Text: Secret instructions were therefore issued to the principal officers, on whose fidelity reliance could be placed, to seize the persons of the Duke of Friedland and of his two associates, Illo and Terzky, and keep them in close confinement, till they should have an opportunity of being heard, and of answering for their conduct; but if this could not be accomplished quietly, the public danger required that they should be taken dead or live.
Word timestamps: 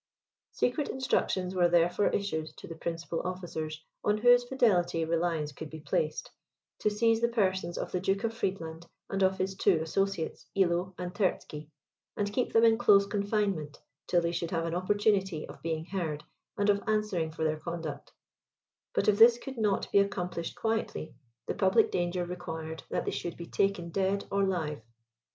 Secret 0.51 0.89
instructions 0.89 1.53
were 1.53 1.67
therefore 1.67 2.07
issued 2.07 2.47
to 2.57 2.65
the 2.67 2.73
principal 2.73 3.21
officers, 3.23 3.85
on 4.03 4.17
whose 4.17 4.43
fidelity 4.43 5.05
reliance 5.05 5.51
could 5.51 5.69
be 5.69 5.79
placed, 5.79 6.31
to 6.79 6.89
seize 6.89 7.21
the 7.21 7.27
persons 7.29 7.77
of 7.77 7.91
the 7.91 7.99
Duke 7.99 8.23
of 8.23 8.33
Friedland 8.33 8.87
and 9.11 9.21
of 9.21 9.37
his 9.37 9.53
two 9.53 9.79
associates, 9.79 10.47
Illo 10.55 10.95
and 10.97 11.13
Terzky, 11.13 11.69
and 12.17 12.33
keep 12.33 12.51
them 12.51 12.63
in 12.63 12.79
close 12.79 13.05
confinement, 13.05 13.79
till 14.07 14.21
they 14.21 14.31
should 14.31 14.49
have 14.49 14.65
an 14.65 14.73
opportunity 14.73 15.47
of 15.47 15.61
being 15.61 15.85
heard, 15.85 16.23
and 16.57 16.71
of 16.71 16.81
answering 16.87 17.29
for 17.29 17.43
their 17.43 17.59
conduct; 17.59 18.11
but 18.95 19.07
if 19.07 19.19
this 19.19 19.37
could 19.37 19.59
not 19.59 19.87
be 19.91 19.99
accomplished 19.99 20.55
quietly, 20.55 21.13
the 21.45 21.53
public 21.53 21.91
danger 21.91 22.25
required 22.25 22.81
that 22.89 23.05
they 23.05 23.11
should 23.11 23.37
be 23.37 23.45
taken 23.45 23.91
dead 23.91 24.25
or 24.31 24.43
live. 24.47 24.81